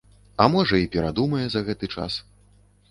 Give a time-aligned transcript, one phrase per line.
[0.45, 2.21] А, можа, і перадумае за гэты час.